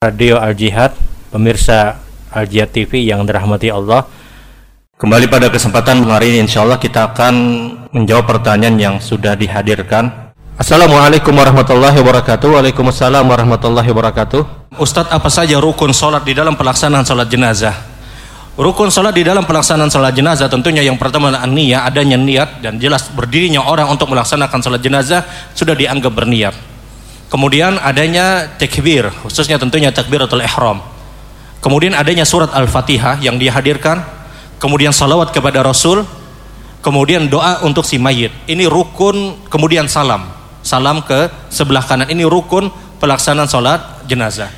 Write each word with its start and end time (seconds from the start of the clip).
Radio 0.00 0.40
Al 0.40 0.56
Jihad, 0.56 0.96
pemirsa 1.28 2.00
Al 2.32 2.48
Jihad 2.48 2.72
TV 2.72 3.04
yang 3.04 3.20
dirahmati 3.28 3.68
Allah. 3.68 4.08
Kembali 4.96 5.28
pada 5.28 5.52
kesempatan 5.52 6.00
hari 6.08 6.32
ini 6.32 6.48
insya 6.48 6.64
Allah 6.64 6.80
kita 6.80 7.12
akan 7.12 7.34
menjawab 7.92 8.24
pertanyaan 8.24 8.80
yang 8.80 8.96
sudah 8.96 9.36
dihadirkan. 9.36 10.32
Assalamualaikum 10.56 11.36
warahmatullahi 11.36 12.00
wabarakatuh. 12.00 12.48
Waalaikumsalam 12.48 13.28
warahmatullahi 13.28 13.92
wabarakatuh. 13.92 14.72
Ustadz 14.80 15.12
apa 15.12 15.28
saja 15.28 15.60
rukun 15.60 15.92
sholat 15.92 16.24
di 16.24 16.32
dalam 16.32 16.56
pelaksanaan 16.56 17.04
sholat 17.04 17.28
jenazah? 17.28 17.76
Rukun 18.56 18.88
sholat 18.88 19.12
di 19.12 19.20
dalam 19.20 19.44
pelaksanaan 19.44 19.92
sholat 19.92 20.16
jenazah 20.16 20.48
tentunya 20.48 20.80
yang 20.80 20.96
pertama 20.96 21.28
adalah 21.28 21.44
niat, 21.44 21.92
adanya 21.92 22.16
niat 22.16 22.64
dan 22.64 22.80
jelas 22.80 23.12
berdirinya 23.12 23.68
orang 23.68 23.92
untuk 23.92 24.08
melaksanakan 24.08 24.64
sholat 24.64 24.80
jenazah 24.80 25.28
sudah 25.52 25.76
dianggap 25.76 26.16
berniat. 26.16 26.69
Kemudian 27.30 27.78
adanya 27.78 28.50
takbir, 28.58 29.06
khususnya 29.22 29.54
tentunya 29.54 29.94
takbiratul 29.94 30.42
ihram. 30.42 30.82
Kemudian 31.62 31.94
adanya 31.94 32.26
surat 32.26 32.50
Al-Fatihah 32.50 33.22
yang 33.22 33.38
dihadirkan, 33.38 34.02
kemudian 34.58 34.90
salawat 34.90 35.30
kepada 35.30 35.62
Rasul, 35.62 36.02
kemudian 36.82 37.30
doa 37.30 37.62
untuk 37.62 37.86
si 37.86 38.02
mayit. 38.02 38.34
Ini 38.50 38.66
rukun, 38.66 39.46
kemudian 39.46 39.86
salam. 39.86 40.26
Salam 40.66 41.06
ke 41.06 41.30
sebelah 41.54 41.86
kanan. 41.86 42.10
Ini 42.10 42.26
rukun 42.26 42.66
pelaksanaan 42.98 43.46
salat 43.46 43.80
jenazah. 44.10 44.50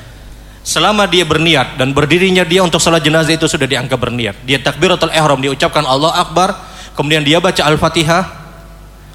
Selama 0.65 1.05
dia 1.05 1.27
berniat 1.27 1.77
dan 1.77 1.93
berdirinya 1.93 2.41
dia 2.41 2.63
untuk 2.65 2.81
salat 2.81 3.03
jenazah 3.05 3.37
itu 3.37 3.45
sudah 3.45 3.67
dianggap 3.69 3.99
berniat. 4.01 4.35
Dia 4.49 4.57
takbiratul 4.57 5.13
ihram, 5.13 5.37
diucapkan 5.43 5.85
Allah 5.85 6.25
Akbar, 6.25 6.57
kemudian 6.97 7.21
dia 7.21 7.37
baca 7.37 7.61
Al-Fatihah, 7.67 8.42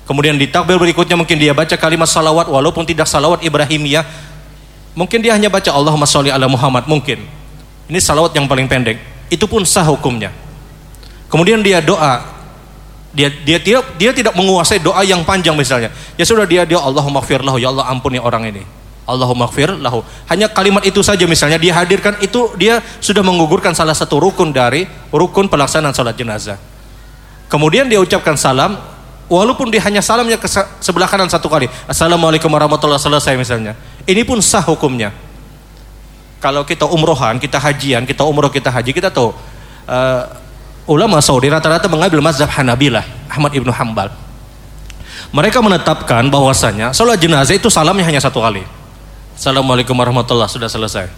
Kemudian 0.09 0.41
di 0.41 0.49
takbir 0.49 0.81
berikutnya 0.81 1.21
mungkin 1.21 1.37
dia 1.37 1.53
baca 1.53 1.77
kalimat 1.77 2.09
salawat 2.09 2.49
walaupun 2.49 2.89
tidak 2.89 3.05
salawat 3.05 3.45
Ibrahimiyah. 3.45 4.09
Mungkin 4.97 5.21
dia 5.21 5.37
hanya 5.37 5.53
baca 5.53 5.69
Allahumma 5.69 6.09
sholli 6.09 6.33
ala 6.33 6.49
Muhammad 6.49 6.89
mungkin. 6.89 7.29
Ini 7.93 8.01
salawat 8.01 8.33
yang 8.33 8.49
paling 8.49 8.65
pendek. 8.65 8.97
Itu 9.29 9.45
pun 9.45 9.69
sah 9.69 9.85
hukumnya. 9.85 10.33
Kemudian 11.29 11.61
dia 11.61 11.85
doa. 11.85 12.25
Dia 13.13 13.29
dia 13.29 13.61
tidak 13.61 13.85
dia 14.01 14.17
tidak 14.17 14.33
menguasai 14.33 14.81
doa 14.81 15.05
yang 15.05 15.29
panjang 15.29 15.53
misalnya. 15.53 15.93
Ya 16.17 16.25
sudah 16.25 16.49
dia 16.49 16.65
dia 16.65 16.81
Allahumma 16.81 17.21
lahu 17.21 17.61
ya 17.61 17.69
Allah 17.69 17.93
ampuni 17.93 18.17
orang 18.17 18.49
ini. 18.49 18.65
Allahumma 19.05 19.45
lahu. 19.77 20.01
Hanya 20.25 20.49
kalimat 20.49 20.89
itu 20.89 21.05
saja 21.05 21.29
misalnya 21.29 21.61
dia 21.61 21.77
hadirkan 21.77 22.17
itu 22.25 22.49
dia 22.57 22.81
sudah 23.05 23.21
menggugurkan 23.21 23.77
salah 23.77 23.93
satu 23.93 24.17
rukun 24.17 24.57
dari 24.57 24.89
rukun 25.13 25.53
pelaksanaan 25.53 25.93
salat 25.93 26.17
jenazah. 26.17 26.57
Kemudian 27.49 27.89
dia 27.89 27.97
ucapkan 27.97 28.37
salam, 28.37 28.77
walaupun 29.29 29.69
dia 29.69 29.85
hanya 29.85 30.01
salamnya 30.01 30.41
ke 30.41 30.49
sebelah 30.81 31.07
kanan 31.07 31.29
satu 31.29 31.47
kali. 31.47 31.69
Assalamualaikum 31.87 32.49
warahmatullahi 32.49 32.99
selesai 32.99 33.37
misalnya. 33.37 33.77
Ini 34.09 34.25
pun 34.25 34.41
sah 34.41 34.65
hukumnya. 34.65 35.13
Kalau 36.41 36.65
kita 36.65 36.87
umrohan 36.87 37.43
kita 37.43 37.59
hajian 37.59 38.07
kita 38.07 38.23
umroh 38.23 38.47
kita 38.47 38.71
haji 38.71 38.95
kita 38.95 39.11
tahu 39.11 39.35
uh, 39.91 40.23
ulama 40.87 41.19
Saudi 41.19 41.51
rata-rata 41.51 41.91
mengambil 41.91 42.23
mazhab 42.23 42.47
Hanabilah 42.47 43.03
Ahmad 43.27 43.51
ibnu 43.59 43.75
Hambal 43.75 44.15
mereka 45.35 45.59
menetapkan 45.59 46.31
bahwasanya 46.31 46.95
sholat 46.95 47.19
jenazah 47.19 47.59
itu 47.59 47.67
salamnya 47.67 48.07
hanya 48.07 48.23
satu 48.23 48.39
kali. 48.39 48.63
Assalamualaikum 49.35 49.99
warahmatullahi 49.99 50.47
sudah 50.47 50.71
selesai. 50.71 51.11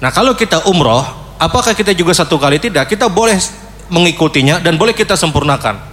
Nah 0.00 0.08
kalau 0.08 0.32
kita 0.32 0.64
umroh 0.64 1.04
apakah 1.36 1.76
kita 1.76 1.92
juga 1.92 2.16
satu 2.16 2.40
kali? 2.40 2.56
Tidak. 2.56 2.88
Kita 2.88 3.12
boleh 3.12 3.36
mengikutinya 3.92 4.64
dan 4.64 4.80
boleh 4.80 4.96
kita 4.96 5.20
sempurnakan 5.20 5.89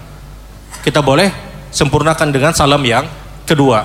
kita 0.88 1.04
boleh 1.04 1.28
sempurnakan 1.68 2.32
dengan 2.32 2.56
salam 2.56 2.80
yang 2.88 3.04
kedua. 3.44 3.84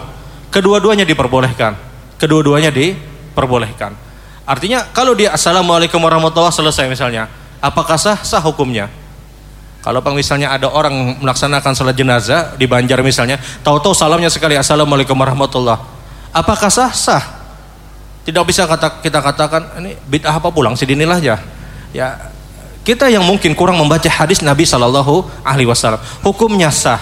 Kedua-duanya 0.55 1.03
diperbolehkan. 1.03 1.75
Kedua-duanya 2.15 2.71
diperbolehkan. 2.71 3.91
Artinya 4.47 4.87
kalau 4.95 5.19
dia 5.19 5.35
assalamualaikum 5.35 5.99
warahmatullahi 5.99 6.55
selesai 6.55 6.87
misalnya, 6.87 7.27
apakah 7.59 7.99
sah 7.99 8.23
sah 8.23 8.39
hukumnya? 8.39 8.87
Kalau 9.83 9.99
misalnya 10.15 10.55
ada 10.55 10.71
orang 10.71 11.19
melaksanakan 11.19 11.75
salat 11.75 11.99
jenazah 11.99 12.55
di 12.55 12.71
Banjar 12.71 13.03
misalnya, 13.03 13.43
tahu-tahu 13.67 13.91
salamnya 13.99 14.31
sekali 14.31 14.55
assalamualaikum 14.55 15.19
warahmatullahi, 15.19 15.83
apakah 16.31 16.71
sah 16.71 16.95
sah? 16.95 17.25
Tidak 18.23 18.47
bisa 18.47 18.71
kata 18.71 19.03
kita 19.03 19.19
katakan 19.19 19.83
ini 19.83 19.99
bid'ah 20.07 20.39
apa 20.39 20.55
pulang 20.55 20.79
sidinilah 20.79 21.19
ya. 21.19 21.43
Ya 21.91 22.31
kita 22.83 23.07
yang 23.07 23.23
mungkin 23.23 23.55
kurang 23.55 23.79
membaca 23.79 24.11
hadis 24.11 24.43
Nabi 24.43 24.67
Shallallahu 24.67 25.47
Alaihi 25.47 25.71
Wasallam, 25.71 26.03
hukumnya 26.27 26.71
sah. 26.75 26.99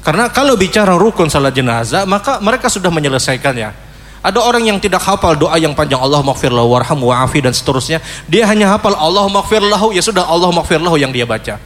Karena 0.00 0.32
kalau 0.32 0.56
bicara 0.56 0.96
rukun 0.96 1.28
salat 1.28 1.52
jenazah, 1.52 2.08
maka 2.08 2.40
mereka 2.40 2.72
sudah 2.72 2.88
menyelesaikannya. 2.88 3.72
Ada 4.20 4.36
orang 4.36 4.68
yang 4.68 4.76
tidak 4.76 5.00
hafal 5.00 5.32
doa 5.32 5.56
yang 5.56 5.72
panjang 5.72 5.96
Allah 5.96 6.20
maghfir 6.20 6.52
lahu 6.52 6.76
warham 6.76 7.00
wa'afi 7.00 7.40
dan 7.40 7.56
seterusnya. 7.56 8.04
Dia 8.28 8.44
hanya 8.48 8.76
hafal 8.76 8.92
Allah 8.92 9.24
maghfir 9.32 9.64
lahu, 9.64 9.96
ya 9.96 10.04
sudah 10.04 10.28
Allah 10.28 10.52
maghfir 10.52 10.76
lahu 10.80 11.00
yang 11.00 11.08
dia 11.08 11.24
baca. 11.24 11.56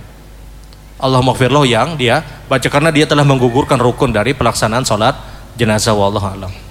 Allah 1.02 1.18
maghfir 1.18 1.50
lahu 1.50 1.66
yang 1.66 1.98
dia 1.98 2.22
baca 2.46 2.66
karena 2.70 2.94
dia 2.94 3.10
telah 3.10 3.26
menggugurkan 3.26 3.78
rukun 3.82 4.14
dari 4.14 4.38
pelaksanaan 4.38 4.86
salat 4.86 5.18
jenazah 5.58 5.94
wallahu 5.94 6.26
alam. 6.26 6.63